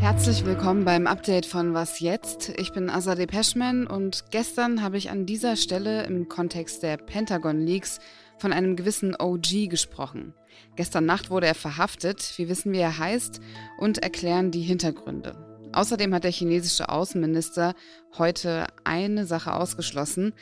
Herzlich 0.00 0.44
willkommen 0.44 0.84
beim 0.84 1.06
Update 1.06 1.46
von 1.46 1.72
Was 1.72 2.00
jetzt? 2.00 2.52
Ich 2.58 2.72
bin 2.72 2.90
Azadeh 2.90 3.26
Peschman 3.26 3.86
und 3.86 4.24
gestern 4.30 4.82
habe 4.82 4.98
ich 4.98 5.10
an 5.10 5.24
dieser 5.24 5.56
Stelle 5.56 6.04
im 6.04 6.28
Kontext 6.28 6.82
der 6.82 6.98
Pentagon 6.98 7.60
Leaks 7.60 8.00
von 8.36 8.52
einem 8.52 8.76
gewissen 8.76 9.16
OG 9.18 9.70
gesprochen. 9.70 10.34
Gestern 10.76 11.06
Nacht 11.06 11.30
wurde 11.30 11.46
er 11.46 11.54
verhaftet, 11.54 12.34
wir 12.36 12.50
wissen, 12.50 12.72
wie 12.72 12.80
er 12.80 12.98
heißt 12.98 13.40
und 13.78 13.98
erklären 13.98 14.50
die 14.50 14.60
Hintergründe. 14.60 15.34
Außerdem 15.72 16.12
hat 16.12 16.24
der 16.24 16.32
chinesische 16.32 16.90
Außenminister 16.90 17.74
heute 18.18 18.66
eine 18.84 19.24
Sache 19.24 19.54
ausgeschlossen, 19.54 20.34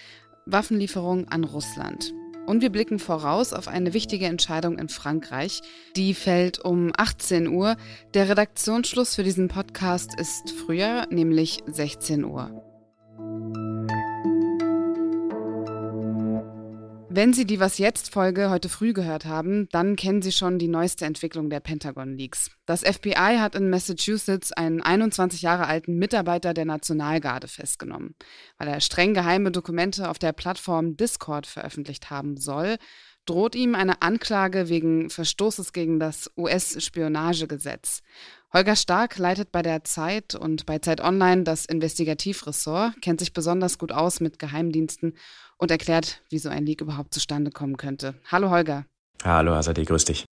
Waffenlieferung 0.44 1.28
an 1.28 1.44
Russland. 1.44 2.12
Und 2.48 2.62
wir 2.62 2.72
blicken 2.72 2.98
voraus 2.98 3.52
auf 3.52 3.68
eine 3.68 3.92
wichtige 3.92 4.24
Entscheidung 4.24 4.78
in 4.78 4.88
Frankreich. 4.88 5.60
Die 5.96 6.14
fällt 6.14 6.58
um 6.58 6.92
18 6.96 7.46
Uhr. 7.46 7.76
Der 8.14 8.30
Redaktionsschluss 8.30 9.14
für 9.14 9.22
diesen 9.22 9.48
Podcast 9.48 10.18
ist 10.18 10.52
früher, 10.52 11.06
nämlich 11.10 11.58
16 11.66 12.24
Uhr. 12.24 12.67
Wenn 17.18 17.32
Sie 17.32 17.46
die 17.46 17.58
Was 17.58 17.78
jetzt 17.78 18.12
Folge 18.12 18.48
heute 18.48 18.68
früh 18.68 18.92
gehört 18.92 19.24
haben, 19.24 19.68
dann 19.72 19.96
kennen 19.96 20.22
Sie 20.22 20.30
schon 20.30 20.60
die 20.60 20.68
neueste 20.68 21.04
Entwicklung 21.04 21.50
der 21.50 21.58
Pentagon 21.58 22.16
Leaks. 22.16 22.52
Das 22.64 22.82
FBI 22.82 23.38
hat 23.40 23.56
in 23.56 23.70
Massachusetts 23.70 24.52
einen 24.52 24.80
21 24.80 25.42
Jahre 25.42 25.66
alten 25.66 25.98
Mitarbeiter 25.98 26.54
der 26.54 26.64
Nationalgarde 26.64 27.48
festgenommen, 27.48 28.14
weil 28.56 28.68
er 28.68 28.80
streng 28.80 29.14
geheime 29.14 29.50
Dokumente 29.50 30.08
auf 30.08 30.20
der 30.20 30.32
Plattform 30.32 30.96
Discord 30.96 31.48
veröffentlicht 31.48 32.08
haben 32.08 32.36
soll. 32.36 32.76
Droht 33.26 33.56
ihm 33.56 33.74
eine 33.74 34.00
Anklage 34.00 34.68
wegen 34.68 35.10
Verstoßes 35.10 35.72
gegen 35.72 35.98
das 35.98 36.30
US-Spionagegesetz. 36.36 38.02
Holger 38.50 38.76
Stark 38.76 39.18
leitet 39.18 39.52
bei 39.52 39.60
der 39.60 39.84
Zeit 39.84 40.34
und 40.34 40.64
bei 40.64 40.78
Zeit 40.78 41.02
Online 41.02 41.42
das 41.42 41.66
Investigativressort, 41.66 42.94
kennt 43.02 43.20
sich 43.20 43.34
besonders 43.34 43.76
gut 43.76 43.92
aus 43.92 44.20
mit 44.20 44.38
Geheimdiensten 44.38 45.18
und 45.58 45.70
erklärt, 45.70 46.22
wie 46.30 46.38
so 46.38 46.48
ein 46.48 46.64
Leak 46.64 46.80
überhaupt 46.80 47.12
zustande 47.12 47.50
kommen 47.50 47.76
könnte. 47.76 48.14
Hallo 48.32 48.48
Holger. 48.48 48.86
Hallo 49.22 49.52
Azadeh, 49.52 49.84
grüß 49.84 50.06
dich. 50.06 50.24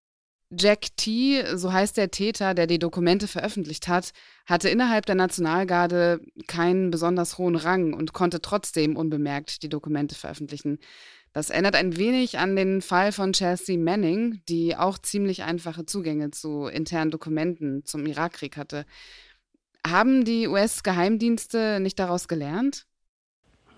Jack 0.57 0.95
T., 0.95 1.43
so 1.55 1.73
heißt 1.73 1.97
der 1.97 2.11
Täter, 2.11 2.53
der 2.53 2.67
die 2.67 2.79
Dokumente 2.79 3.27
veröffentlicht 3.27 3.89
hat, 3.89 4.11
hatte 4.45 4.69
innerhalb 4.69 5.05
der 5.05 5.15
Nationalgarde 5.15 6.21
keinen 6.47 6.91
besonders 6.91 7.37
hohen 7.37 7.57
Rang 7.57 7.93
und 7.93 8.13
konnte 8.13 8.41
trotzdem 8.41 8.95
unbemerkt 8.95 9.61
die 9.63 9.69
Dokumente 9.69 10.15
veröffentlichen. 10.15 10.77
Das 11.35 11.49
erinnert 11.49 11.75
ein 11.75 11.97
wenig 11.97 12.39
an 12.39 12.55
den 12.55 12.81
Fall 12.81 13.11
von 13.11 13.33
Chelsea 13.33 13.77
Manning, 13.77 14.39
die 14.47 14.77
auch 14.77 14.97
ziemlich 14.97 15.43
einfache 15.43 15.85
Zugänge 15.85 16.31
zu 16.31 16.67
internen 16.67 17.11
Dokumenten 17.11 17.83
zum 17.83 18.05
Irakkrieg 18.05 18.55
hatte. 18.55 18.85
Haben 19.85 20.23
die 20.23 20.47
US-Geheimdienste 20.47 21.81
nicht 21.81 21.99
daraus 21.99 22.29
gelernt? 22.29 22.85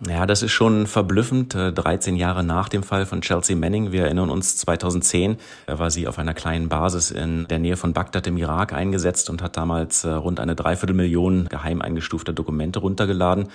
Ja, 0.08 0.28
das 0.28 0.44
ist 0.44 0.52
schon 0.52 0.86
verblüffend. 0.86 1.56
13 1.56 2.16
äh, 2.16 2.20
Jahre 2.20 2.44
nach 2.44 2.70
dem 2.70 2.84
Fall 2.84 3.08
von 3.08 3.22
Chelsea 3.22 3.56
Manning, 3.56 3.92
wir 3.92 4.04
erinnern 4.04 4.30
uns 4.30 4.58
2010, 4.58 5.38
war 5.66 5.90
sie 5.90 6.08
auf 6.08 6.20
einer 6.20 6.36
kleinen 6.36 6.70
Basis 6.70 7.10
in 7.10 7.48
der 7.48 7.58
Nähe 7.58 7.76
von 7.76 7.92
Bagdad 7.92 8.28
im 8.28 8.38
Irak 8.38 8.72
eingesetzt 8.72 9.32
und 9.32 9.42
hat 9.42 9.58
damals 9.58 10.04
äh, 10.04 10.10
rund 10.10 10.40
eine 10.40 10.56
Dreiviertelmillion 10.56 11.50
geheim 11.50 11.82
eingestufter 11.82 12.34
Dokumente 12.34 12.78
runtergeladen 12.78 13.48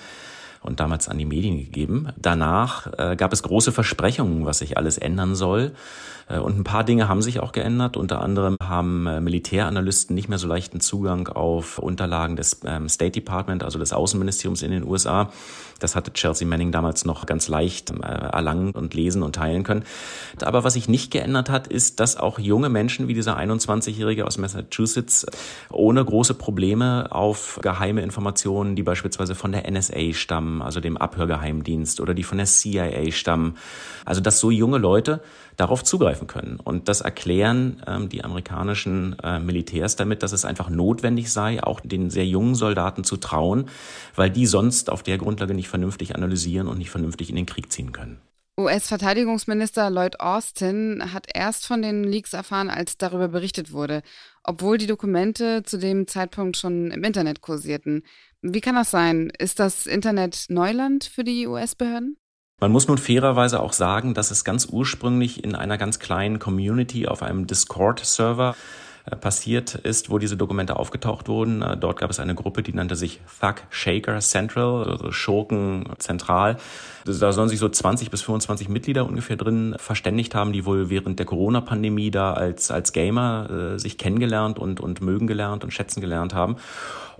und 0.63 0.79
damals 0.79 1.09
an 1.09 1.17
die 1.17 1.25
Medien 1.25 1.57
gegeben. 1.57 2.09
Danach 2.17 2.87
äh, 2.97 3.15
gab 3.15 3.33
es 3.33 3.43
große 3.43 3.71
Versprechungen, 3.71 4.45
was 4.45 4.59
sich 4.59 4.77
alles 4.77 4.97
ändern 4.97 5.35
soll. 5.35 5.73
Äh, 6.27 6.39
und 6.39 6.57
ein 6.57 6.63
paar 6.63 6.83
Dinge 6.83 7.07
haben 7.07 7.21
sich 7.21 7.39
auch 7.39 7.51
geändert. 7.51 7.97
Unter 7.97 8.21
anderem 8.21 8.57
haben 8.61 9.07
äh, 9.07 9.21
Militäranalysten 9.21 10.15
nicht 10.15 10.29
mehr 10.29 10.37
so 10.37 10.47
leichten 10.47 10.79
Zugang 10.79 11.27
auf 11.27 11.79
Unterlagen 11.79 12.35
des 12.35 12.61
ähm, 12.65 12.89
State 12.89 13.11
Department, 13.11 13.63
also 13.63 13.79
des 13.79 13.93
Außenministeriums 13.93 14.61
in 14.61 14.71
den 14.71 14.83
USA. 14.83 15.31
Das 15.79 15.95
hatte 15.95 16.13
Chelsea 16.13 16.47
Manning 16.47 16.71
damals 16.71 17.03
noch 17.03 17.25
ganz 17.25 17.47
leicht 17.47 17.91
äh, 17.91 18.03
erlangen 18.03 18.71
und 18.71 18.93
lesen 18.93 19.23
und 19.23 19.35
teilen 19.35 19.63
können. 19.63 19.83
Aber 20.41 20.63
was 20.63 20.73
sich 20.73 20.87
nicht 20.87 21.11
geändert 21.11 21.49
hat, 21.49 21.67
ist, 21.67 21.99
dass 21.99 22.15
auch 22.15 22.39
junge 22.39 22.69
Menschen 22.69 23.07
wie 23.07 23.13
dieser 23.13 23.37
21-Jährige 23.37 24.25
aus 24.25 24.37
Massachusetts 24.37 25.25
ohne 25.69 26.03
große 26.03 26.35
Probleme 26.35 27.07
auf 27.11 27.59
geheime 27.61 28.01
Informationen, 28.01 28.75
die 28.75 28.83
beispielsweise 28.83 29.35
von 29.35 29.51
der 29.51 29.69
NSA 29.69 30.13
stammen, 30.13 30.52
also 30.61 30.79
dem 30.79 30.97
Abhörgeheimdienst 30.97 31.99
oder 31.99 32.13
die 32.13 32.23
von 32.23 32.37
der 32.37 32.47
CIA 32.47 33.11
stammen, 33.11 33.57
also 34.05 34.21
dass 34.21 34.39
so 34.39 34.51
junge 34.51 34.77
Leute 34.77 35.21
darauf 35.57 35.83
zugreifen 35.83 36.27
können. 36.27 36.59
Und 36.59 36.87
das 36.87 37.01
erklären 37.01 37.81
ähm, 37.87 38.09
die 38.09 38.23
amerikanischen 38.23 39.15
äh, 39.23 39.39
Militärs 39.39 39.95
damit, 39.95 40.23
dass 40.23 40.31
es 40.31 40.45
einfach 40.45 40.69
notwendig 40.69 41.31
sei, 41.31 41.63
auch 41.63 41.79
den 41.79 42.09
sehr 42.09 42.25
jungen 42.25 42.55
Soldaten 42.55 43.03
zu 43.03 43.17
trauen, 43.17 43.65
weil 44.15 44.29
die 44.29 44.45
sonst 44.45 44.89
auf 44.89 45.03
der 45.03 45.17
Grundlage 45.17 45.53
nicht 45.53 45.69
vernünftig 45.69 46.15
analysieren 46.15 46.67
und 46.67 46.77
nicht 46.77 46.89
vernünftig 46.89 47.29
in 47.29 47.35
den 47.35 47.45
Krieg 47.45 47.71
ziehen 47.71 47.91
können. 47.91 48.19
US-Verteidigungsminister 48.59 49.89
Lloyd 49.89 50.19
Austin 50.19 51.11
hat 51.11 51.25
erst 51.33 51.65
von 51.65 51.81
den 51.81 52.03
Leaks 52.03 52.33
erfahren, 52.33 52.69
als 52.69 52.99
darüber 52.99 53.27
berichtet 53.27 53.71
wurde, 53.71 54.03
obwohl 54.43 54.77
die 54.77 54.85
Dokumente 54.85 55.63
zu 55.63 55.79
dem 55.79 56.07
Zeitpunkt 56.07 56.57
schon 56.57 56.91
im 56.91 57.03
Internet 57.03 57.41
kursierten. 57.41 58.03
Wie 58.45 58.59
kann 58.59 58.75
das 58.75 58.91
sein? 58.91 59.31
Ist 59.39 59.59
das 59.61 59.85
Internet 59.85 60.47
Neuland 60.49 61.05
für 61.05 61.23
die 61.23 61.47
US-Behörden? 61.47 62.17
Man 62.59 62.73
muss 62.73 62.89
nun 62.89 62.97
fairerweise 62.97 63.61
auch 63.61 63.71
sagen, 63.71 64.13
dass 64.13 64.31
es 64.31 64.43
ganz 64.43 64.67
ursprünglich 64.69 65.45
in 65.45 65.55
einer 65.55 65.77
ganz 65.77 65.97
kleinen 65.97 66.39
Community 66.39 67.07
auf 67.07 67.23
einem 67.23 67.47
Discord-Server 67.47 68.53
äh, 69.05 69.15
passiert 69.15 69.75
ist, 69.75 70.09
wo 70.09 70.17
diese 70.17 70.35
Dokumente 70.35 70.75
aufgetaucht 70.75 71.29
wurden. 71.29 71.61
Äh, 71.61 71.77
dort 71.77 71.99
gab 71.99 72.09
es 72.09 72.19
eine 72.19 72.35
Gruppe, 72.35 72.63
die 72.63 72.73
nannte 72.73 72.97
sich 72.97 73.21
Thug 73.39 73.55
Shaker 73.69 74.19
Central, 74.19 74.89
also 74.89 75.13
Schurken 75.13 75.85
Zentral. 75.99 76.57
Da 77.05 77.31
sollen 77.31 77.49
sich 77.49 77.59
so 77.59 77.69
20 77.69 78.11
bis 78.11 78.21
25 78.23 78.67
Mitglieder 78.67 79.05
ungefähr 79.05 79.37
drin 79.37 79.75
verständigt 79.77 80.35
haben, 80.35 80.51
die 80.51 80.65
wohl 80.65 80.89
während 80.89 81.17
der 81.17 81.25
Corona-Pandemie 81.25 82.11
da 82.11 82.33
als, 82.33 82.71
als 82.71 82.91
Gamer 82.91 83.73
äh, 83.73 83.79
sich 83.79 83.97
kennengelernt 83.97 84.59
und, 84.59 84.81
und 84.81 85.01
mögen 85.01 85.27
gelernt 85.27 85.63
und 85.63 85.71
schätzen 85.71 86.01
gelernt 86.01 86.33
haben. 86.33 86.57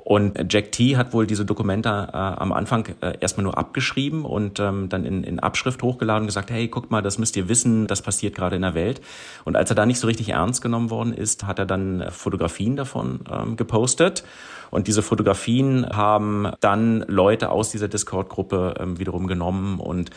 Und 0.06 0.52
Jack 0.52 0.74
T 0.74 0.98
hat 0.98 1.14
wohl 1.14 1.26
diese 1.26 1.46
Dokumente 1.46 2.10
äh, 2.12 2.18
am 2.18 2.52
Anfang 2.52 2.90
äh, 3.00 3.18
erstmal 3.22 3.46
nur 3.46 3.58
abgeschrieben 3.58 4.26
und 4.26 4.60
ähm, 4.60 4.90
dann 4.90 5.06
in, 5.06 5.24
in 5.24 5.40
Abschrift 5.40 5.82
hochgeladen 5.82 6.24
und 6.24 6.28
gesagt, 6.28 6.52
hey, 6.52 6.68
guckt 6.68 6.92
mal, 6.92 7.02
das 7.02 7.18
müsst 7.20 7.38
ihr 7.38 7.48
wissen, 7.48 7.88
das 7.88 8.02
passiert 8.02 8.36
gerade 8.36 8.58
in 8.58 8.64
der 8.64 8.74
Welt. 8.74 9.00
Und 9.46 9.56
als 9.56 9.70
er 9.70 9.78
da 9.78 9.86
nicht 9.86 10.00
so 10.00 10.08
richtig 10.08 10.30
ernst 10.30 10.62
genommen 10.62 10.90
worden 10.90 11.14
ist, 11.14 11.48
hat 11.48 11.58
er 11.58 11.66
dann 11.66 12.02
äh, 12.02 12.12
Fotografien 12.12 12.76
davon 12.76 13.22
ähm, 13.32 13.56
gepostet. 13.56 14.26
Und 14.72 14.88
diese 14.88 15.04
Fotografien 15.04 15.88
haben 15.90 16.52
dann 16.60 17.06
Leute 17.08 17.50
aus 17.50 17.70
dieser 17.70 17.88
Discord-Gruppe 17.88 18.74
ähm, 18.80 19.00
wiederum 19.00 19.28
genommen 19.28 19.80
und 19.80 20.10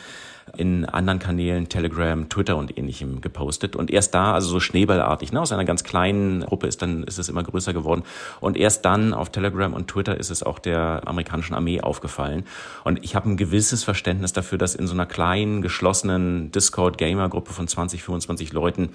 in 0.57 0.85
anderen 0.85 1.19
Kanälen, 1.19 1.69
Telegram, 1.69 2.29
Twitter 2.29 2.57
und 2.57 2.77
ähnlichem 2.79 3.21
gepostet. 3.21 3.77
Und 3.77 3.91
erst 3.91 4.15
da, 4.15 4.33
also 4.33 4.49
so 4.49 4.61
schneeballartig, 4.61 5.33
ne, 5.33 5.41
aus 5.41 5.53
einer 5.53 5.65
ganz 5.65 5.85
kleinen 5.85 6.41
Gruppe 6.41 6.67
ist 6.67 6.83
dann, 6.83 7.03
ist 7.03 7.19
es 7.19 7.29
immer 7.29 7.43
größer 7.43 7.73
geworden. 7.73 8.05
Und 8.41 8.57
erst 8.57 8.85
dann 8.85 9.13
auf 9.13 9.31
Telegram 9.31 9.75
und 9.75 9.89
Twitter 9.89 10.19
ist 10.19 10.31
es 10.31 10.43
auch 10.43 10.59
der 10.59 11.03
amerikanischen 11.05 11.55
Armee 11.55 11.81
aufgefallen. 11.81 12.45
Und 12.85 13.05
ich 13.05 13.17
habe 13.17 13.29
ein 13.29 13.37
gewisses 13.37 13.85
Verständnis 13.85 14.33
dafür, 14.33 14.59
dass 14.59 14.75
in 14.75 14.87
so 14.87 14.95
einer 14.95 15.07
kleinen, 15.07 15.63
geschlossenen 15.63 16.53
Discord-Gamer-Gruppe 16.53 17.53
von 17.53 17.67
20, 17.67 18.03
25 18.03 18.53
Leuten 18.53 18.91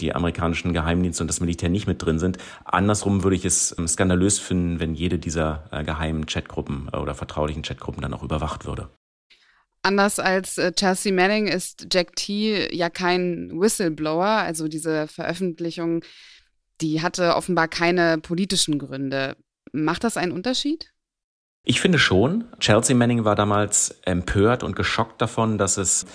die 0.00 0.14
amerikanischen 0.14 0.72
Geheimdienste 0.72 1.22
und 1.22 1.28
das 1.28 1.40
Militär 1.40 1.68
nicht 1.68 1.86
mit 1.86 2.02
drin 2.02 2.18
sind. 2.18 2.38
Andersrum 2.64 3.22
würde 3.22 3.36
ich 3.36 3.44
es 3.44 3.74
ähm, 3.78 3.86
skandalös 3.86 4.38
finden, 4.38 4.80
wenn 4.80 4.94
jede 4.94 5.18
dieser 5.18 5.64
äh, 5.70 5.84
geheimen 5.84 6.26
Chatgruppen 6.26 6.88
äh, 6.92 6.96
oder 6.96 7.14
vertraulichen 7.14 7.62
Chatgruppen 7.62 8.02
dann 8.02 8.14
auch 8.14 8.22
überwacht 8.22 8.66
würde. 8.66 8.88
Anders 9.86 10.18
als 10.18 10.58
äh, 10.58 10.72
Chelsea 10.72 11.12
Manning 11.12 11.46
ist 11.46 11.86
Jack 11.92 12.16
T 12.16 12.74
ja 12.74 12.90
kein 12.90 13.52
Whistleblower. 13.52 14.26
Also 14.26 14.66
diese 14.66 15.06
Veröffentlichung, 15.06 16.02
die 16.80 17.02
hatte 17.02 17.36
offenbar 17.36 17.68
keine 17.68 18.18
politischen 18.18 18.80
Gründe. 18.80 19.36
Macht 19.70 20.02
das 20.02 20.16
einen 20.16 20.32
Unterschied? 20.32 20.92
Ich 21.68 21.80
finde 21.80 21.98
schon. 21.98 22.44
Chelsea 22.60 22.94
Manning 22.94 23.24
war 23.24 23.34
damals 23.34 23.98
empört 24.04 24.62
und 24.62 24.76
geschockt 24.76 25.20
davon, 25.20 25.58
dass 25.58 25.78
es 25.78 26.06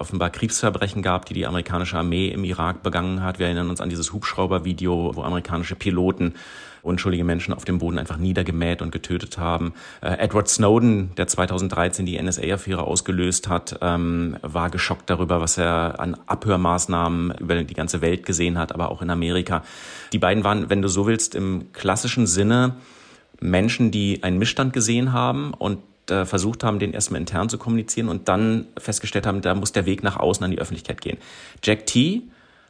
offenbar 0.00 0.30
Kriegsverbrechen 0.30 1.02
gab, 1.02 1.24
die 1.24 1.34
die 1.34 1.46
amerikanische 1.46 1.96
Armee 1.96 2.30
im 2.30 2.42
Irak 2.42 2.82
begangen 2.82 3.22
hat. 3.22 3.38
Wir 3.38 3.46
erinnern 3.46 3.70
uns 3.70 3.80
an 3.80 3.90
dieses 3.90 4.12
Hubschraubervideo, 4.12 5.12
wo 5.14 5.22
amerikanische 5.22 5.76
Piloten 5.76 6.34
unschuldige 6.82 7.22
Menschen 7.22 7.54
auf 7.54 7.64
dem 7.64 7.78
Boden 7.78 7.96
einfach 7.96 8.16
niedergemäht 8.16 8.82
und 8.82 8.90
getötet 8.90 9.38
haben. 9.38 9.72
Äh, 10.00 10.18
Edward 10.18 10.48
Snowden, 10.48 11.14
der 11.16 11.28
2013 11.28 12.04
die 12.04 12.20
NSA-Affäre 12.20 12.82
ausgelöst 12.82 13.48
hat, 13.48 13.78
ähm, 13.80 14.36
war 14.42 14.68
geschockt 14.68 15.08
darüber, 15.10 15.40
was 15.40 15.58
er 15.58 16.00
an 16.00 16.16
Abhörmaßnahmen 16.26 17.36
über 17.38 17.62
die 17.62 17.74
ganze 17.74 18.00
Welt 18.00 18.26
gesehen 18.26 18.58
hat, 18.58 18.72
aber 18.72 18.90
auch 18.90 19.00
in 19.00 19.10
Amerika. 19.10 19.62
Die 20.12 20.18
beiden 20.18 20.42
waren, 20.42 20.70
wenn 20.70 20.82
du 20.82 20.88
so 20.88 21.06
willst, 21.06 21.36
im 21.36 21.72
klassischen 21.72 22.26
Sinne 22.26 22.74
Menschen, 23.40 23.90
die 23.90 24.22
einen 24.22 24.38
Missstand 24.38 24.72
gesehen 24.72 25.12
haben 25.12 25.54
und 25.54 25.78
äh, 26.10 26.24
versucht 26.24 26.64
haben, 26.64 26.78
den 26.78 26.92
erstmal 26.92 27.20
intern 27.20 27.48
zu 27.48 27.58
kommunizieren 27.58 28.08
und 28.08 28.28
dann 28.28 28.66
festgestellt 28.78 29.26
haben, 29.26 29.40
da 29.42 29.54
muss 29.54 29.72
der 29.72 29.86
Weg 29.86 30.02
nach 30.02 30.16
außen 30.16 30.44
an 30.44 30.50
die 30.50 30.58
Öffentlichkeit 30.58 31.00
gehen. 31.00 31.18
Jack 31.62 31.86
T 31.86 32.22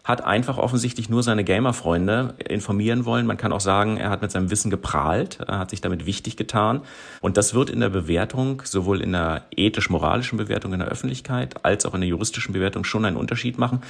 hat 0.08 0.24
einfach 0.24 0.56
offensichtlich 0.56 1.10
nur 1.10 1.22
seine 1.22 1.44
Gamer-Freunde 1.44 2.34
informieren 2.48 3.04
wollen. 3.04 3.26
Man 3.26 3.36
kann 3.36 3.52
auch 3.52 3.60
sagen, 3.60 3.98
er 3.98 4.08
hat 4.08 4.22
mit 4.22 4.30
seinem 4.30 4.50
Wissen 4.50 4.70
geprahlt, 4.70 5.38
er 5.46 5.58
hat 5.58 5.68
sich 5.68 5.82
damit 5.82 6.06
wichtig 6.06 6.38
getan. 6.38 6.80
Und 7.20 7.36
das 7.36 7.52
wird 7.52 7.68
in 7.68 7.80
der 7.80 7.90
Bewertung, 7.90 8.62
sowohl 8.64 9.02
in 9.02 9.12
der 9.12 9.44
ethisch-moralischen 9.54 10.38
Bewertung 10.38 10.72
in 10.72 10.78
der 10.78 10.88
Öffentlichkeit 10.88 11.62
als 11.62 11.84
auch 11.84 11.92
in 11.92 12.00
der 12.00 12.08
juristischen 12.08 12.54
Bewertung 12.54 12.84
schon 12.84 13.04
einen 13.04 13.18
Unterschied 13.18 13.58
machen. 13.58 13.82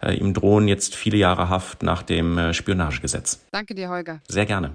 Äh, 0.00 0.14
ihm 0.14 0.32
drohen 0.32 0.68
jetzt 0.68 0.94
viele 0.94 1.16
Jahre 1.16 1.48
Haft 1.48 1.82
nach 1.82 2.04
dem 2.04 2.38
äh, 2.38 2.54
Spionagegesetz. 2.54 3.44
Danke 3.50 3.74
dir, 3.74 3.88
Holger. 3.88 4.20
Sehr 4.28 4.46
gerne. 4.46 4.70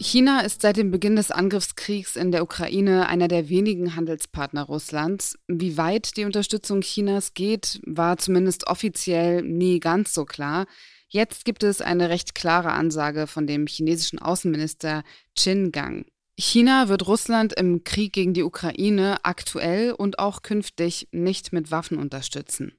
China 0.00 0.40
ist 0.40 0.62
seit 0.62 0.76
dem 0.76 0.92
Beginn 0.92 1.16
des 1.16 1.32
Angriffskriegs 1.32 2.14
in 2.14 2.30
der 2.30 2.44
Ukraine 2.44 3.08
einer 3.08 3.26
der 3.26 3.48
wenigen 3.48 3.96
Handelspartner 3.96 4.62
Russlands. 4.62 5.36
Wie 5.48 5.76
weit 5.76 6.16
die 6.16 6.24
Unterstützung 6.24 6.82
Chinas 6.82 7.34
geht, 7.34 7.80
war 7.84 8.16
zumindest 8.16 8.68
offiziell 8.68 9.42
nie 9.42 9.80
ganz 9.80 10.14
so 10.14 10.24
klar. 10.24 10.66
Jetzt 11.08 11.44
gibt 11.44 11.64
es 11.64 11.80
eine 11.80 12.10
recht 12.10 12.36
klare 12.36 12.72
Ansage 12.72 13.26
von 13.26 13.48
dem 13.48 13.66
chinesischen 13.66 14.20
Außenminister 14.20 15.02
Qin 15.36 15.72
Gang. 15.72 16.06
China 16.38 16.88
wird 16.88 17.08
Russland 17.08 17.52
im 17.54 17.82
Krieg 17.82 18.12
gegen 18.12 18.34
die 18.34 18.44
Ukraine 18.44 19.16
aktuell 19.24 19.90
und 19.90 20.20
auch 20.20 20.42
künftig 20.42 21.08
nicht 21.10 21.52
mit 21.52 21.72
Waffen 21.72 21.98
unterstützen. 21.98 22.72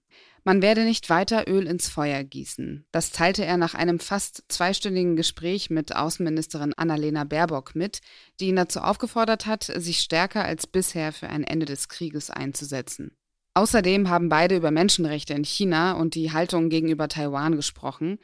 Man 0.44 0.62
werde 0.62 0.86
nicht 0.86 1.10
weiter 1.10 1.48
Öl 1.48 1.68
ins 1.68 1.90
Feuer 1.90 2.24
gießen. 2.24 2.86
Das 2.92 3.12
teilte 3.12 3.46
er 3.46 3.58
nach 3.58 3.74
einem 3.74 4.00
fast 4.00 4.44
zweistündigen 4.48 5.16
Gespräch 5.16 5.70
mit 5.70 5.96
Außenministerin 5.96 6.74
Annalena 6.76 7.24
Baerbock 7.24 7.76
mit, 7.76 8.00
die 8.40 8.48
ihn 8.48 8.56
dazu 8.56 8.80
aufgefordert 8.80 9.46
hat, 9.46 9.64
sich 9.64 10.00
stärker 10.00 10.46
als 10.46 10.68
bisher 10.68 11.12
für 11.12 11.30
ein 11.30 11.44
Ende 11.44 11.66
des 11.66 11.90
Krieges 11.90 12.30
einzusetzen. 12.30 13.12
Außerdem 13.54 14.10
haben 14.10 14.30
beide 14.30 14.56
über 14.56 14.72
Menschenrechte 14.72 15.34
in 15.34 15.44
China 15.44 15.94
und 15.94 16.16
die 16.16 16.32
Haltung 16.32 16.70
gegenüber 16.70 17.08
Taiwan 17.10 17.56
gesprochen. 17.56 18.20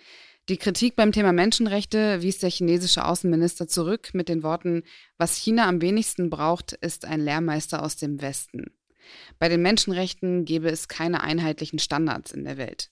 Die 0.47 0.57
Kritik 0.57 0.95
beim 0.95 1.11
Thema 1.11 1.33
Menschenrechte 1.33 2.21
wies 2.21 2.37
der 2.37 2.51
chinesische 2.51 3.03
Außenminister 3.03 3.67
zurück 3.67 4.11
mit 4.13 4.29
den 4.29 4.43
Worten, 4.43 4.83
was 5.17 5.35
China 5.35 5.67
am 5.67 5.81
wenigsten 5.81 6.29
braucht, 6.29 6.73
ist 6.73 7.05
ein 7.05 7.19
Lehrmeister 7.19 7.81
aus 7.81 7.95
dem 7.95 8.21
Westen. 8.21 8.71
Bei 9.39 9.49
den 9.49 9.61
Menschenrechten 9.61 10.45
gebe 10.45 10.69
es 10.69 10.87
keine 10.87 11.21
einheitlichen 11.21 11.79
Standards 11.79 12.31
in 12.31 12.43
der 12.43 12.57
Welt. 12.57 12.91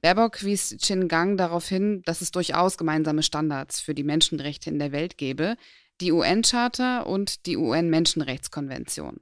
Baerbock 0.00 0.44
wies 0.44 0.76
Qin 0.80 1.08
Gang 1.08 1.36
darauf 1.36 1.68
hin, 1.68 2.02
dass 2.04 2.20
es 2.20 2.30
durchaus 2.30 2.78
gemeinsame 2.78 3.22
Standards 3.22 3.80
für 3.80 3.94
die 3.94 4.04
Menschenrechte 4.04 4.70
in 4.70 4.78
der 4.78 4.92
Welt 4.92 5.18
gebe, 5.18 5.56
die 6.00 6.12
UN-Charta 6.12 7.00
und 7.00 7.46
die 7.46 7.56
UN-Menschenrechtskonvention. 7.56 9.20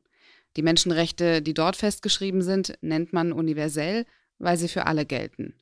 Die 0.56 0.62
Menschenrechte, 0.62 1.42
die 1.42 1.54
dort 1.54 1.76
festgeschrieben 1.76 2.42
sind, 2.42 2.74
nennt 2.82 3.12
man 3.12 3.32
universell, 3.32 4.04
weil 4.38 4.56
sie 4.56 4.68
für 4.68 4.86
alle 4.86 5.06
gelten. 5.06 5.54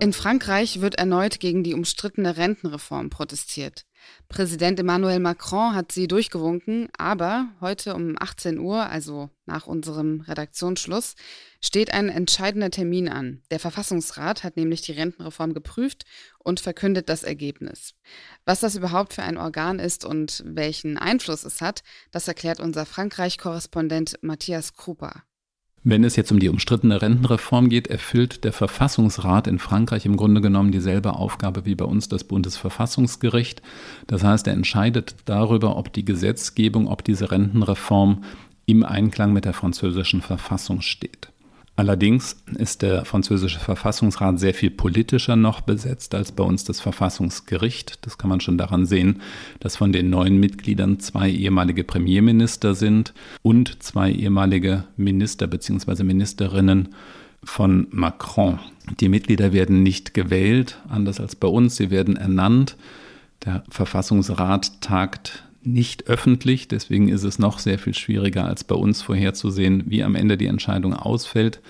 In 0.00 0.14
Frankreich 0.14 0.80
wird 0.80 0.94
erneut 0.94 1.40
gegen 1.40 1.62
die 1.62 1.74
umstrittene 1.74 2.38
Rentenreform 2.38 3.10
protestiert. 3.10 3.84
Präsident 4.30 4.80
Emmanuel 4.80 5.20
Macron 5.20 5.74
hat 5.74 5.92
sie 5.92 6.08
durchgewunken, 6.08 6.88
aber 6.96 7.50
heute 7.60 7.94
um 7.94 8.16
18 8.18 8.58
Uhr, 8.58 8.86
also 8.86 9.28
nach 9.44 9.66
unserem 9.66 10.22
Redaktionsschluss, 10.22 11.16
steht 11.60 11.92
ein 11.92 12.08
entscheidender 12.08 12.70
Termin 12.70 13.10
an. 13.10 13.42
Der 13.50 13.60
Verfassungsrat 13.60 14.42
hat 14.42 14.56
nämlich 14.56 14.80
die 14.80 14.92
Rentenreform 14.92 15.52
geprüft 15.52 16.06
und 16.38 16.60
verkündet 16.60 17.10
das 17.10 17.22
Ergebnis. 17.22 17.92
Was 18.46 18.60
das 18.60 18.76
überhaupt 18.76 19.12
für 19.12 19.22
ein 19.22 19.36
Organ 19.36 19.78
ist 19.78 20.06
und 20.06 20.42
welchen 20.46 20.96
Einfluss 20.96 21.44
es 21.44 21.60
hat, 21.60 21.82
das 22.10 22.26
erklärt 22.26 22.58
unser 22.58 22.86
Frankreich-Korrespondent 22.86 24.16
Matthias 24.22 24.72
Krupa. 24.72 25.24
Wenn 25.82 26.04
es 26.04 26.14
jetzt 26.16 26.30
um 26.30 26.38
die 26.38 26.50
umstrittene 26.50 27.00
Rentenreform 27.00 27.70
geht, 27.70 27.86
erfüllt 27.86 28.44
der 28.44 28.52
Verfassungsrat 28.52 29.46
in 29.46 29.58
Frankreich 29.58 30.04
im 30.04 30.18
Grunde 30.18 30.42
genommen 30.42 30.72
dieselbe 30.72 31.14
Aufgabe 31.14 31.64
wie 31.64 31.74
bei 31.74 31.86
uns 31.86 32.06
das 32.06 32.24
Bundesverfassungsgericht. 32.24 33.62
Das 34.06 34.22
heißt, 34.22 34.46
er 34.46 34.52
entscheidet 34.52 35.14
darüber, 35.24 35.76
ob 35.76 35.90
die 35.94 36.04
Gesetzgebung, 36.04 36.86
ob 36.86 37.02
diese 37.02 37.30
Rentenreform 37.30 38.24
im 38.66 38.84
Einklang 38.84 39.32
mit 39.32 39.46
der 39.46 39.54
französischen 39.54 40.20
Verfassung 40.20 40.82
steht. 40.82 41.29
Allerdings 41.80 42.36
ist 42.58 42.82
der 42.82 43.06
französische 43.06 43.58
Verfassungsrat 43.58 44.38
sehr 44.38 44.52
viel 44.52 44.70
politischer 44.70 45.34
noch 45.34 45.62
besetzt 45.62 46.14
als 46.14 46.30
bei 46.30 46.44
uns 46.44 46.62
das 46.64 46.78
Verfassungsgericht. 46.78 48.04
Das 48.04 48.18
kann 48.18 48.28
man 48.28 48.42
schon 48.42 48.58
daran 48.58 48.84
sehen, 48.84 49.22
dass 49.60 49.78
von 49.78 49.90
den 49.90 50.10
neuen 50.10 50.38
Mitgliedern 50.38 51.00
zwei 51.00 51.30
ehemalige 51.30 51.82
Premierminister 51.82 52.74
sind 52.74 53.14
und 53.40 53.82
zwei 53.82 54.12
ehemalige 54.12 54.84
Minister 54.98 55.46
bzw. 55.46 56.02
Ministerinnen 56.02 56.90
von 57.44 57.86
Macron. 57.92 58.58
Die 59.00 59.08
Mitglieder 59.08 59.54
werden 59.54 59.82
nicht 59.82 60.12
gewählt, 60.12 60.76
anders 60.86 61.18
als 61.18 61.34
bei 61.34 61.48
uns, 61.48 61.76
sie 61.76 61.90
werden 61.90 62.16
ernannt. 62.16 62.76
Der 63.46 63.64
Verfassungsrat 63.70 64.82
tagt 64.82 65.44
nicht 65.62 66.08
öffentlich. 66.08 66.68
Deswegen 66.68 67.08
ist 67.08 67.24
es 67.24 67.38
noch 67.38 67.58
sehr 67.58 67.78
viel 67.78 67.94
schwieriger 67.94 68.44
als 68.44 68.64
bei 68.64 68.74
uns 68.74 69.02
vorherzusehen, 69.02 69.84
wie 69.86 70.02
am 70.02 70.14
Ende 70.14 70.36
die 70.36 70.46
Entscheidung 70.46 70.94
ausfällt. 70.94 71.60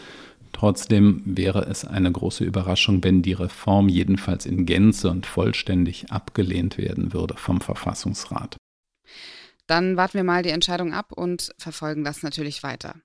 Trotzdem 0.53 1.23
wäre 1.25 1.67
es 1.67 1.85
eine 1.85 2.11
große 2.11 2.45
Überraschung, 2.45 3.03
wenn 3.05 3.23
die 3.23 3.33
Reform 3.33 3.89
jedenfalls 3.89 4.47
in 4.47 4.67
Gänze 4.67 5.11
und 5.11 5.27
vollständig 5.27 6.11
abgelehnt 6.11 6.77
werden 6.77 7.13
würde 7.13 7.35
vom 7.37 7.61
Verfassungsrat. 7.61 8.57
Dann 9.67 9.97
warten 9.97 10.15
wir 10.15 10.25
mal 10.25 10.43
die 10.43 10.51
Entscheidung 10.51 10.93
ab 10.93 11.13
und 11.13 11.53
verfolgen 11.57 12.03
das 12.03 12.23
natürlich 12.23 12.63
weiter. 12.65 12.97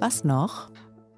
Was 0.00 0.22
noch? 0.24 0.70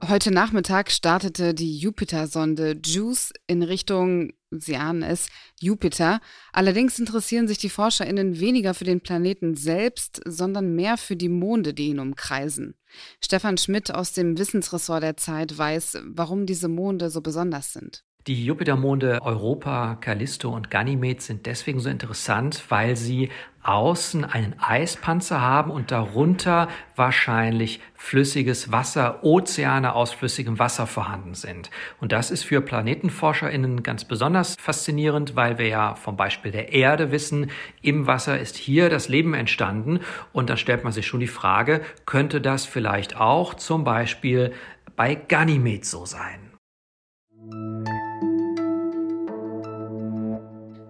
Heute 0.07 0.31
Nachmittag 0.31 0.93
startete 0.93 1.55
die 1.55 1.77
Jupiter-Sonde 1.77 2.79
JUICE 2.85 3.33
in 3.49 3.65
Richtung, 3.65 4.33
Sie 4.61 4.77
ahnen 4.77 5.03
es, 5.03 5.29
Jupiter. 5.61 6.21
Allerdings 6.53 6.99
interessieren 6.99 7.49
sich 7.49 7.59
die 7.59 7.71
ForscherInnen 7.71 8.41
weniger 8.41 8.75
für 8.75 8.85
den 8.85 9.01
Planeten 9.01 9.57
selbst, 9.57 10.21
sondern 10.25 10.75
mehr 10.75 10.97
für 10.97 11.17
die 11.17 11.29
Monde, 11.29 11.75
die 11.75 11.89
ihn 11.89 12.01
umkreisen. 12.01 12.75
Stefan 13.23 13.59
Schmidt 13.59 13.93
aus 13.93 14.13
dem 14.13 14.39
Wissensressort 14.39 15.03
der 15.03 15.17
Zeit 15.17 15.57
weiß, 15.57 15.99
warum 16.05 16.47
diese 16.47 16.69
Monde 16.69 17.11
so 17.11 17.21
besonders 17.21 17.73
sind. 17.73 18.05
Die 18.27 18.45
Jupitermonde 18.45 19.21
Europa, 19.23 19.99
Callisto 20.01 20.51
und 20.51 20.69
Ganymed 20.69 21.23
sind 21.23 21.47
deswegen 21.47 21.79
so 21.79 21.89
interessant, 21.89 22.65
weil 22.71 22.97
sie 22.97 23.29
außen 23.63 24.25
einen 24.25 24.57
Eispanzer 24.59 25.41
haben 25.41 25.71
und 25.71 25.93
darunter 25.93 26.67
wahrscheinlich 26.97 27.81
flüssiges 27.95 28.73
Wasser, 28.73 29.23
Ozeane 29.23 29.95
aus 29.95 30.11
flüssigem 30.13 30.59
Wasser 30.59 30.89
vorhanden 30.89 31.35
sind. 31.35 31.71
Und 32.01 32.11
das 32.11 32.33
ist 32.33 32.43
für 32.43 32.61
PlanetenforscherInnen 32.61 33.85
ganz 33.85 34.05
besonders 34.05 34.57
faszinierend, 34.59 35.37
weil 35.37 35.59
wir 35.59 35.69
ja 35.69 35.95
vom 35.95 36.17
Beispiel 36.17 36.51
der 36.51 36.73
Erde 36.73 37.13
wissen, 37.13 37.53
im 37.81 38.09
Wasser 38.09 38.41
ist 38.41 38.57
hier 38.57 38.91
das 38.91 39.09
Leben 39.09 39.35
entstanden. 39.35 40.01
Und 40.33 40.51
dann 40.51 40.57
stellt 40.57 40.83
man 40.83 40.93
sich 40.93 41.07
schon 41.07 41.21
die 41.21 41.29
Frage, 41.29 41.81
könnte 42.07 42.41
das 42.41 42.67
vielleicht 42.67 43.21
auch 43.21 43.55
zum 43.55 43.85
Beispiel 43.85 44.53
bei 44.97 45.15
Ganymed 45.15 45.85
so 45.85 46.07
sein? 46.07 46.46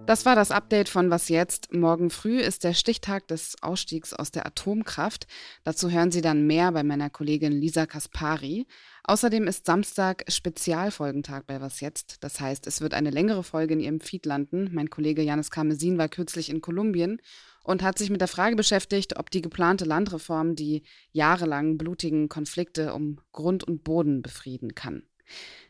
Das 0.07 0.25
war 0.25 0.37
das 0.37 0.51
Update 0.51 0.87
von 0.87 1.09
Was 1.09 1.27
jetzt? 1.27 1.73
Morgen 1.73 2.09
früh 2.09 2.39
ist 2.39 2.63
der 2.63 2.73
Stichtag 2.73 3.27
des 3.27 3.57
Ausstiegs 3.61 4.13
aus 4.13 4.31
der 4.31 4.45
Atomkraft. 4.45 5.27
Dazu 5.65 5.91
hören 5.91 6.11
Sie 6.11 6.21
dann 6.21 6.47
mehr 6.47 6.71
bei 6.71 6.81
meiner 6.81 7.09
Kollegin 7.09 7.51
Lisa 7.51 7.85
Kaspari. 7.85 8.67
Außerdem 9.03 9.47
ist 9.47 9.65
Samstag 9.65 10.23
Spezialfolgentag 10.29 11.45
bei 11.45 11.59
Was 11.59 11.81
jetzt? 11.81 12.23
Das 12.23 12.39
heißt, 12.39 12.67
es 12.67 12.79
wird 12.79 12.93
eine 12.93 13.09
längere 13.09 13.43
Folge 13.43 13.73
in 13.73 13.81
Ihrem 13.81 13.99
Feed 13.99 14.25
landen. 14.25 14.69
Mein 14.71 14.89
Kollege 14.89 15.23
Janis 15.23 15.51
Karmesin 15.51 15.97
war 15.97 16.07
kürzlich 16.07 16.49
in 16.49 16.61
Kolumbien 16.61 17.21
und 17.65 17.83
hat 17.83 17.97
sich 17.97 18.09
mit 18.09 18.21
der 18.21 18.29
Frage 18.29 18.55
beschäftigt, 18.55 19.19
ob 19.19 19.29
die 19.29 19.41
geplante 19.41 19.83
Landreform 19.83 20.55
die 20.55 20.83
jahrelangen 21.11 21.77
blutigen 21.77 22.29
Konflikte 22.29 22.93
um 22.93 23.19
Grund 23.33 23.65
und 23.65 23.83
Boden 23.83 24.21
befrieden 24.21 24.73
kann. 24.73 25.03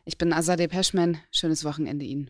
Ich 0.05 0.19
bin 0.19 0.31
Azadeh 0.31 0.67
Peschman. 0.67 1.17
Schönes 1.31 1.65
Wochenende 1.65 2.05
Ihnen. 2.05 2.29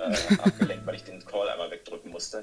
äh, 0.00 0.34
abgelenkt, 0.42 0.86
weil 0.86 0.94
ich 0.94 1.04
den 1.04 1.24
Call 1.24 1.48
einmal 1.48 1.70
wegdrücken 1.70 2.10
musste. 2.10 2.38